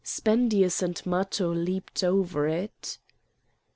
Spendius 0.03 0.81
and 0.81 0.99
Matho 1.05 1.53
leaped 1.53 2.03
over 2.03 2.47
it. 2.47 2.97